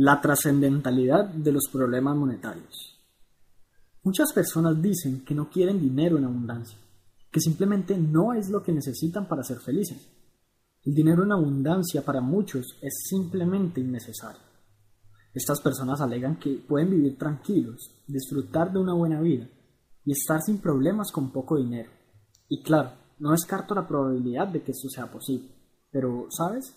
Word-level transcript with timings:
La 0.00 0.20
trascendentalidad 0.20 1.24
de 1.24 1.50
los 1.50 1.64
problemas 1.72 2.16
monetarios. 2.16 3.02
Muchas 4.04 4.32
personas 4.32 4.80
dicen 4.80 5.24
que 5.24 5.34
no 5.34 5.50
quieren 5.50 5.80
dinero 5.80 6.16
en 6.18 6.24
abundancia, 6.24 6.78
que 7.32 7.40
simplemente 7.40 7.98
no 7.98 8.32
es 8.32 8.48
lo 8.48 8.62
que 8.62 8.70
necesitan 8.70 9.26
para 9.26 9.42
ser 9.42 9.58
felices. 9.58 9.98
El 10.84 10.94
dinero 10.94 11.24
en 11.24 11.32
abundancia 11.32 12.04
para 12.04 12.20
muchos 12.20 12.78
es 12.80 13.08
simplemente 13.08 13.80
innecesario. 13.80 14.40
Estas 15.34 15.60
personas 15.60 16.00
alegan 16.00 16.38
que 16.38 16.64
pueden 16.68 16.90
vivir 16.90 17.18
tranquilos, 17.18 17.90
disfrutar 18.06 18.72
de 18.72 18.78
una 18.78 18.94
buena 18.94 19.20
vida 19.20 19.48
y 20.04 20.12
estar 20.12 20.40
sin 20.42 20.58
problemas 20.58 21.10
con 21.10 21.32
poco 21.32 21.56
dinero. 21.56 21.90
Y 22.48 22.62
claro, 22.62 22.92
no 23.18 23.32
descarto 23.32 23.74
la 23.74 23.88
probabilidad 23.88 24.46
de 24.46 24.62
que 24.62 24.70
esto 24.70 24.88
sea 24.90 25.10
posible. 25.10 25.50
Pero, 25.90 26.28
¿sabes? 26.30 26.72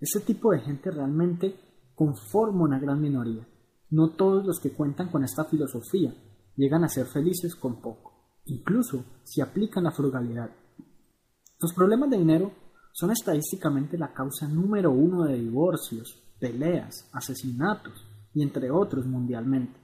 Este 0.00 0.18
tipo 0.18 0.50
de 0.50 0.58
gente 0.58 0.90
realmente 0.90 1.54
conforma 1.94 2.64
una 2.64 2.78
gran 2.78 3.00
minoría. 3.00 3.46
No 3.90 4.10
todos 4.10 4.44
los 4.44 4.60
que 4.60 4.72
cuentan 4.72 5.08
con 5.10 5.24
esta 5.24 5.44
filosofía 5.44 6.14
llegan 6.56 6.84
a 6.84 6.88
ser 6.88 7.06
felices 7.06 7.54
con 7.54 7.80
poco, 7.80 8.40
incluso 8.46 9.04
si 9.24 9.40
aplican 9.40 9.84
la 9.84 9.92
frugalidad. 9.92 10.50
Los 11.60 11.72
problemas 11.72 12.10
de 12.10 12.18
dinero 12.18 12.52
son 12.92 13.10
estadísticamente 13.10 13.98
la 13.98 14.12
causa 14.12 14.46
número 14.48 14.90
uno 14.90 15.24
de 15.24 15.38
divorcios, 15.38 16.22
peleas, 16.38 17.08
asesinatos 17.12 18.06
y 18.32 18.42
entre 18.42 18.70
otros 18.70 19.06
mundialmente. 19.06 19.78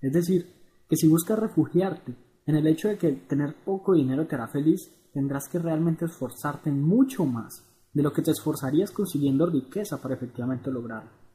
Es 0.00 0.12
decir, 0.12 0.46
que 0.88 0.96
si 0.96 1.08
buscas 1.08 1.38
refugiarte 1.38 2.14
en 2.46 2.56
el 2.56 2.66
hecho 2.66 2.88
de 2.88 2.96
que 2.96 3.12
tener 3.12 3.54
poco 3.64 3.94
dinero 3.94 4.26
te 4.26 4.34
hará 4.34 4.48
feliz, 4.48 4.90
tendrás 5.12 5.48
que 5.48 5.58
realmente 5.58 6.06
esforzarte 6.06 6.70
mucho 6.70 7.24
más 7.26 7.64
de 7.92 8.02
lo 8.02 8.12
que 8.12 8.22
te 8.22 8.30
esforzarías 8.30 8.90
consiguiendo 8.90 9.46
riqueza 9.46 10.00
para 10.00 10.14
efectivamente 10.14 10.70
lograrlo. 10.70 11.27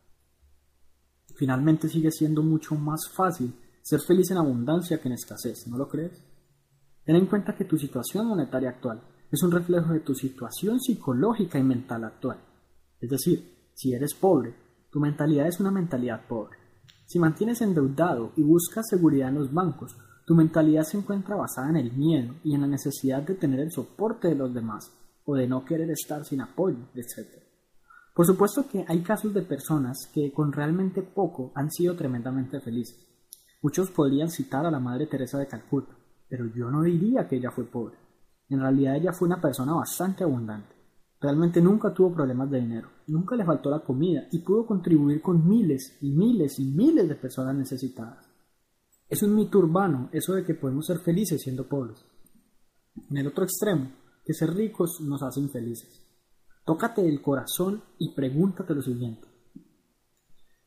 Finalmente 1.36 1.90
sigue 1.90 2.12
siendo 2.12 2.44
mucho 2.44 2.76
más 2.76 3.10
fácil 3.16 3.54
ser 3.82 4.00
feliz 4.02 4.32
en 4.32 4.38
abundancia 4.38 5.00
que 5.00 5.08
en 5.08 5.16
escasez, 5.16 5.68
¿no 5.68 5.78
lo 5.78 5.88
crees? 5.88 6.24
Ten 7.06 7.16
en 7.16 7.26
cuenta 7.26 7.56
que 7.56 7.66
tu 7.66 7.78
situación 7.78 8.28
monetaria 8.28 8.70
actual 8.70 9.02
es 9.32 9.44
un 9.44 9.52
reflejo 9.52 9.94
de 9.94 10.00
tu 10.00 10.14
situación 10.14 10.80
psicológica 10.80 11.60
y 11.60 11.64
mental 11.64 12.04
actual. 12.04 12.38
Es 13.02 13.10
decir, 13.10 13.72
si 13.74 13.94
eres 13.94 14.14
pobre, 14.14 14.56
tu 14.92 15.00
mentalidad 15.00 15.48
es 15.48 15.60
una 15.60 15.72
mentalidad 15.72 16.28
pobre. 16.28 16.58
Si 17.06 17.20
mantienes 17.20 17.62
endeudado 17.62 18.32
y 18.38 18.44
buscas 18.44 18.88
seguridad 18.88 19.30
en 19.30 19.36
los 19.36 19.52
bancos, 19.52 19.98
tu 20.26 20.36
mentalidad 20.36 20.84
se 20.84 20.98
encuentra 20.98 21.36
basada 21.36 21.70
en 21.70 21.78
el 21.78 21.92
miedo 21.92 22.36
y 22.44 22.56
en 22.56 22.62
la 22.62 22.68
necesidad 22.68 23.24
de 23.24 23.36
tener 23.36 23.60
el 23.60 23.72
soporte 23.72 24.30
de 24.30 24.36
los 24.36 24.54
demás 24.54 24.92
o 25.26 25.36
de 25.36 25.48
no 25.48 25.66
querer 25.66 25.90
estar 25.90 26.24
sin 26.24 26.42
apoyo, 26.42 26.78
etc. 26.96 27.43
Por 28.14 28.28
supuesto 28.28 28.68
que 28.68 28.86
hay 28.88 29.02
casos 29.02 29.34
de 29.34 29.42
personas 29.42 30.08
que 30.14 30.32
con 30.32 30.52
realmente 30.52 31.02
poco 31.02 31.52
han 31.56 31.72
sido 31.72 31.96
tremendamente 31.96 32.60
felices. 32.60 33.08
Muchos 33.64 33.90
podrían 33.90 34.30
citar 34.30 34.66
a 34.66 34.72
la 34.72 34.80
Madre 34.80 35.08
Teresa 35.08 35.40
de 35.40 35.48
Calcuta, 35.48 35.96
pero 36.30 36.46
yo 36.54 36.70
no 36.70 36.84
diría 36.84 37.28
que 37.28 37.38
ella 37.38 37.50
fue 37.50 37.66
pobre. 37.66 37.98
En 38.50 38.60
realidad 38.60 38.98
ella 38.98 39.14
fue 39.14 39.28
una 39.28 39.42
persona 39.42 39.74
bastante 39.74 40.24
abundante. 40.24 40.76
Realmente 41.20 41.60
nunca 41.60 41.92
tuvo 41.94 42.14
problemas 42.14 42.52
de 42.52 42.60
dinero, 42.60 42.90
nunca 43.08 43.36
le 43.36 43.46
faltó 43.46 43.72
la 43.72 43.80
comida 43.80 44.28
y 44.32 44.40
pudo 44.40 44.66
contribuir 44.66 45.22
con 45.22 45.48
miles 45.48 45.98
y 46.02 46.12
miles 46.12 46.60
y 46.60 46.66
miles 46.66 47.08
de 47.08 47.16
personas 47.16 47.56
necesitadas. 47.56 48.28
Es 49.10 49.24
un 49.24 49.34
mito 49.34 49.58
urbano 49.58 50.10
eso 50.12 50.34
de 50.34 50.44
que 50.44 50.54
podemos 50.54 50.86
ser 50.86 51.00
felices 51.00 51.42
siendo 51.42 51.68
pobres. 51.68 52.04
En 53.10 53.18
el 53.18 53.28
otro 53.28 53.44
extremo, 53.44 53.90
que 54.24 54.34
ser 54.34 54.54
ricos 54.54 55.00
nos 55.02 55.24
hace 55.24 55.40
infelices. 55.40 56.04
Tócate 56.66 57.08
el 57.08 57.22
corazón 57.22 57.84
y 58.00 58.14
pregúntate 58.14 58.74
lo 58.74 58.82
siguiente. 58.82 59.28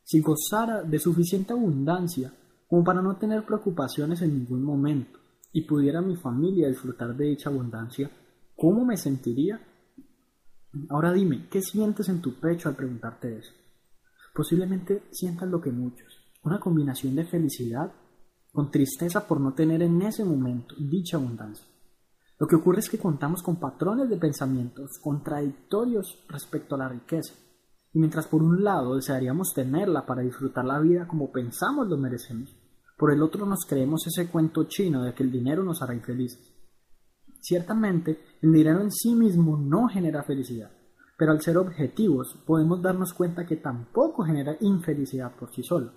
Si 0.03 0.21
gozara 0.21 0.83
de 0.83 0.99
suficiente 0.99 1.53
abundancia 1.53 2.33
como 2.67 2.83
para 2.83 3.01
no 3.01 3.17
tener 3.17 3.45
preocupaciones 3.45 4.21
en 4.21 4.37
ningún 4.37 4.63
momento 4.63 5.19
y 5.51 5.61
pudiera 5.61 6.01
mi 6.01 6.15
familia 6.15 6.69
disfrutar 6.69 7.15
de 7.15 7.25
dicha 7.25 7.49
abundancia, 7.49 8.11
¿cómo 8.55 8.85
me 8.85 8.95
sentiría? 8.95 9.59
Ahora 10.89 11.11
dime, 11.11 11.47
¿qué 11.49 11.61
sientes 11.61 12.09
en 12.09 12.21
tu 12.21 12.39
pecho 12.39 12.69
al 12.69 12.75
preguntarte 12.75 13.37
eso? 13.39 13.51
Posiblemente 14.35 15.03
sientas 15.11 15.49
lo 15.49 15.59
que 15.59 15.71
muchos, 15.71 16.19
una 16.43 16.59
combinación 16.59 17.15
de 17.15 17.25
felicidad 17.25 17.91
con 18.51 18.69
tristeza 18.69 19.27
por 19.27 19.41
no 19.41 19.53
tener 19.53 19.81
en 19.81 20.01
ese 20.03 20.23
momento 20.23 20.75
dicha 20.77 21.17
abundancia. 21.17 21.65
Lo 22.39 22.47
que 22.47 22.55
ocurre 22.55 22.79
es 22.79 22.89
que 22.89 22.99
contamos 22.99 23.41
con 23.41 23.59
patrones 23.59 24.09
de 24.09 24.17
pensamientos 24.17 24.99
contradictorios 25.01 26.23
respecto 26.29 26.75
a 26.75 26.77
la 26.77 26.89
riqueza. 26.89 27.33
Y 27.93 27.99
mientras 27.99 28.27
por 28.27 28.43
un 28.43 28.63
lado 28.63 28.95
desearíamos 28.95 29.53
tenerla 29.55 30.05
para 30.05 30.21
disfrutar 30.21 30.65
la 30.65 30.79
vida 30.79 31.07
como 31.07 31.31
pensamos 31.31 31.87
lo 31.87 31.97
merecemos, 31.97 32.55
por 32.97 33.11
el 33.11 33.23
otro 33.23 33.45
nos 33.45 33.65
creemos 33.65 34.05
ese 34.05 34.29
cuento 34.29 34.65
chino 34.65 35.03
de 35.03 35.13
que 35.13 35.23
el 35.23 35.31
dinero 35.31 35.63
nos 35.63 35.81
hará 35.81 35.95
infelices. 35.95 36.53
Ciertamente, 37.39 38.19
el 38.41 38.51
dinero 38.51 38.81
en 38.81 38.91
sí 38.91 39.15
mismo 39.15 39.57
no 39.57 39.87
genera 39.87 40.23
felicidad, 40.23 40.71
pero 41.17 41.31
al 41.31 41.41
ser 41.41 41.57
objetivos 41.57 42.35
podemos 42.45 42.81
darnos 42.81 43.13
cuenta 43.13 43.45
que 43.45 43.55
tampoco 43.55 44.23
genera 44.23 44.57
infelicidad 44.59 45.35
por 45.35 45.51
sí 45.51 45.63
solo. 45.63 45.91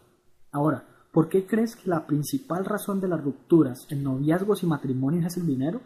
Ahora, 0.53 0.87
¿por 1.13 1.29
qué 1.29 1.47
crees 1.47 1.77
que 1.77 1.91
la 1.91 2.07
principal 2.07 2.65
razón 2.65 3.01
de 3.01 3.09
las 3.09 3.23
rupturas 3.23 3.87
en 3.91 4.05
noviazgos 4.05 4.63
y 4.63 4.67
matrimonios 4.67 5.27
es 5.27 5.37
el 5.37 5.47
dinero? 5.47 5.81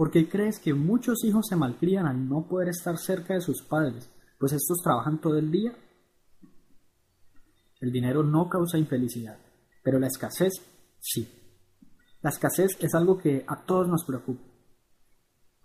¿Por 0.00 0.10
qué 0.10 0.30
crees 0.30 0.58
que 0.58 0.72
muchos 0.72 1.22
hijos 1.26 1.46
se 1.46 1.56
malcrían 1.56 2.06
al 2.06 2.26
no 2.26 2.48
poder 2.48 2.70
estar 2.70 2.96
cerca 2.96 3.34
de 3.34 3.42
sus 3.42 3.60
padres, 3.60 4.08
pues 4.38 4.50
estos 4.54 4.78
trabajan 4.82 5.20
todo 5.20 5.36
el 5.36 5.50
día? 5.50 5.76
El 7.82 7.92
dinero 7.92 8.22
no 8.22 8.48
causa 8.48 8.78
infelicidad, 8.78 9.36
pero 9.82 9.98
la 9.98 10.06
escasez 10.06 10.54
sí. 11.00 11.28
La 12.22 12.30
escasez 12.30 12.78
es 12.80 12.94
algo 12.94 13.18
que 13.18 13.44
a 13.46 13.66
todos 13.66 13.88
nos 13.88 14.06
preocupa. 14.06 14.42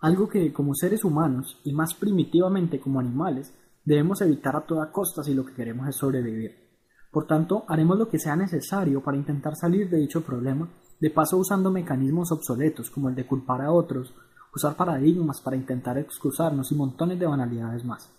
Algo 0.00 0.28
que 0.28 0.52
como 0.52 0.74
seres 0.74 1.02
humanos 1.02 1.58
y 1.64 1.72
más 1.72 1.94
primitivamente 1.94 2.78
como 2.78 3.00
animales 3.00 3.54
debemos 3.86 4.20
evitar 4.20 4.54
a 4.54 4.66
toda 4.66 4.92
costa 4.92 5.22
si 5.22 5.32
lo 5.32 5.46
que 5.46 5.54
queremos 5.54 5.88
es 5.88 5.96
sobrevivir. 5.96 6.76
Por 7.10 7.26
tanto, 7.26 7.64
haremos 7.68 7.96
lo 7.96 8.10
que 8.10 8.18
sea 8.18 8.36
necesario 8.36 9.02
para 9.02 9.16
intentar 9.16 9.56
salir 9.56 9.88
de 9.88 9.96
dicho 9.96 10.20
problema, 10.20 10.68
de 11.00 11.08
paso 11.08 11.38
usando 11.38 11.70
mecanismos 11.70 12.30
obsoletos 12.32 12.90
como 12.90 13.08
el 13.08 13.14
de 13.14 13.26
culpar 13.26 13.62
a 13.62 13.72
otros, 13.72 14.14
usar 14.54 14.76
paradigmas 14.76 15.40
para 15.40 15.56
intentar 15.56 15.98
excusarnos 15.98 16.70
y 16.72 16.74
montones 16.74 17.18
de 17.18 17.26
banalidades 17.26 17.84
más. 17.84 18.10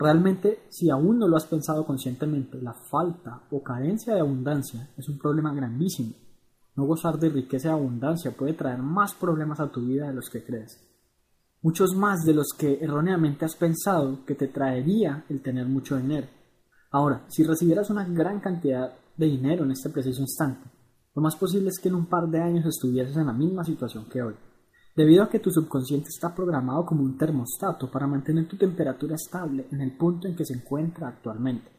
Realmente, 0.00 0.62
si 0.70 0.88
aún 0.88 1.18
no 1.18 1.28
lo 1.28 1.36
has 1.36 1.44
pensado 1.44 1.84
conscientemente, 1.84 2.60
la 2.62 2.72
falta 2.72 3.42
o 3.50 3.62
carencia 3.62 4.14
de 4.14 4.20
abundancia 4.20 4.88
es 4.96 5.08
un 5.10 5.18
problema 5.18 5.52
grandísimo. 5.52 6.14
No 6.74 6.86
gozar 6.86 7.18
de 7.18 7.28
riqueza 7.28 7.68
y 7.68 7.72
abundancia 7.72 8.30
puede 8.30 8.54
traer 8.54 8.78
más 8.78 9.12
problemas 9.12 9.60
a 9.60 9.70
tu 9.70 9.82
vida 9.82 10.06
de 10.06 10.14
los 10.14 10.30
que 10.30 10.42
crees. 10.42 10.80
Muchos 11.60 11.94
más 11.94 12.24
de 12.24 12.32
los 12.32 12.54
que 12.56 12.78
erróneamente 12.80 13.44
has 13.44 13.56
pensado 13.56 14.24
que 14.24 14.34
te 14.34 14.48
traería 14.48 15.26
el 15.28 15.42
tener 15.42 15.66
mucho 15.66 15.98
dinero. 15.98 16.28
Ahora, 16.90 17.26
si 17.28 17.44
recibieras 17.44 17.90
una 17.90 18.04
gran 18.04 18.40
cantidad 18.40 18.94
de 19.14 19.26
dinero 19.26 19.64
en 19.64 19.72
este 19.72 19.90
preciso 19.90 20.22
instante, 20.22 20.66
lo 21.14 21.20
más 21.20 21.36
posible 21.36 21.68
es 21.68 21.78
que 21.78 21.90
en 21.90 21.96
un 21.96 22.06
par 22.06 22.26
de 22.28 22.40
años 22.40 22.64
estuvieses 22.64 23.16
en 23.18 23.26
la 23.26 23.34
misma 23.34 23.64
situación 23.64 24.06
que 24.06 24.22
hoy 24.22 24.34
debido 25.00 25.22
a 25.22 25.30
que 25.30 25.38
tu 25.38 25.50
subconsciente 25.50 26.08
está 26.10 26.34
programado 26.34 26.84
como 26.84 27.02
un 27.02 27.16
termostato 27.16 27.90
para 27.90 28.06
mantener 28.06 28.46
tu 28.46 28.58
temperatura 28.58 29.14
estable 29.14 29.66
en 29.72 29.80
el 29.80 29.96
punto 29.96 30.28
en 30.28 30.36
que 30.36 30.44
se 30.44 30.52
encuentra 30.52 31.08
actualmente. 31.08 31.70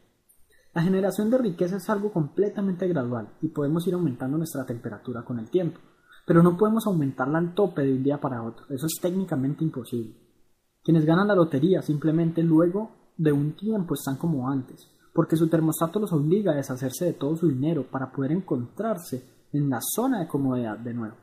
La 0.74 0.82
generación 0.82 1.30
de 1.30 1.38
riqueza 1.38 1.76
es 1.76 1.88
algo 1.88 2.12
completamente 2.12 2.88
gradual 2.88 3.28
y 3.40 3.50
podemos 3.50 3.86
ir 3.86 3.94
aumentando 3.94 4.38
nuestra 4.38 4.66
temperatura 4.66 5.22
con 5.22 5.38
el 5.38 5.50
tiempo, 5.50 5.78
pero 6.26 6.42
no 6.42 6.56
podemos 6.56 6.84
aumentarla 6.88 7.38
al 7.38 7.54
tope 7.54 7.82
de 7.82 7.92
un 7.92 8.02
día 8.02 8.20
para 8.20 8.42
otro, 8.42 8.64
eso 8.70 8.86
es 8.86 9.00
técnicamente 9.00 9.62
imposible. 9.62 10.16
Quienes 10.82 11.04
ganan 11.04 11.28
la 11.28 11.36
lotería 11.36 11.80
simplemente 11.80 12.42
luego 12.42 13.12
de 13.16 13.30
un 13.30 13.52
tiempo 13.52 13.94
están 13.94 14.16
como 14.16 14.50
antes, 14.50 14.90
porque 15.14 15.36
su 15.36 15.48
termostato 15.48 16.00
los 16.00 16.12
obliga 16.12 16.50
a 16.50 16.56
deshacerse 16.56 17.04
de 17.04 17.12
todo 17.12 17.36
su 17.36 17.46
dinero 17.46 17.86
para 17.88 18.10
poder 18.10 18.32
encontrarse 18.32 19.46
en 19.52 19.70
la 19.70 19.78
zona 19.80 20.18
de 20.18 20.26
comodidad 20.26 20.76
de 20.76 20.94
nuevo. 20.94 21.21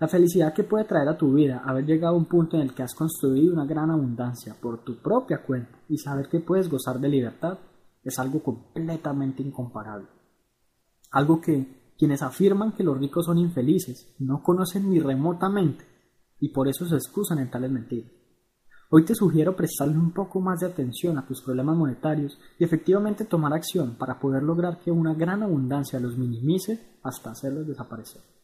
La 0.00 0.08
felicidad 0.08 0.54
que 0.54 0.64
puede 0.64 0.86
traer 0.86 1.06
a 1.10 1.18
tu 1.18 1.34
vida 1.34 1.62
haber 1.62 1.84
llegado 1.84 2.14
a 2.14 2.18
un 2.18 2.24
punto 2.24 2.56
en 2.56 2.62
el 2.62 2.72
que 2.72 2.82
has 2.82 2.94
construido 2.94 3.52
una 3.52 3.66
gran 3.66 3.90
abundancia 3.90 4.56
por 4.58 4.82
tu 4.82 4.96
propia 4.96 5.42
cuenta 5.42 5.78
y 5.90 5.98
saber 5.98 6.30
que 6.30 6.40
puedes 6.40 6.70
gozar 6.70 6.98
de 6.98 7.10
libertad 7.10 7.58
es 8.02 8.18
algo 8.18 8.42
completamente 8.42 9.42
incomparable. 9.42 10.08
Algo 11.10 11.42
que 11.42 11.92
quienes 11.98 12.22
afirman 12.22 12.72
que 12.72 12.82
los 12.82 12.96
ricos 12.96 13.26
son 13.26 13.36
infelices 13.36 14.14
no 14.18 14.42
conocen 14.42 14.88
ni 14.88 15.00
remotamente 15.00 15.84
y 16.38 16.48
por 16.48 16.66
eso 16.66 16.86
se 16.86 16.94
excusan 16.94 17.38
en 17.38 17.50
tales 17.50 17.70
mentiras. 17.70 18.10
Hoy 18.88 19.04
te 19.04 19.14
sugiero 19.14 19.54
prestarle 19.54 19.98
un 19.98 20.12
poco 20.12 20.40
más 20.40 20.60
de 20.60 20.66
atención 20.66 21.18
a 21.18 21.26
tus 21.26 21.42
problemas 21.42 21.76
monetarios 21.76 22.38
y 22.58 22.64
efectivamente 22.64 23.26
tomar 23.26 23.52
acción 23.52 23.96
para 23.98 24.18
poder 24.18 24.44
lograr 24.44 24.80
que 24.80 24.90
una 24.90 25.12
gran 25.12 25.42
abundancia 25.42 26.00
los 26.00 26.16
minimice 26.16 26.96
hasta 27.02 27.32
hacerlos 27.32 27.66
desaparecer. 27.66 28.39